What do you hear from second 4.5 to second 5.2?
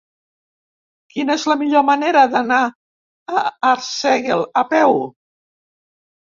a peu?